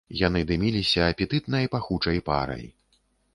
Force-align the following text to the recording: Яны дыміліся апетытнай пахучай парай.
Яны 0.27 0.39
дыміліся 0.51 1.03
апетытнай 1.09 1.69
пахучай 1.75 2.17
парай. 2.31 2.65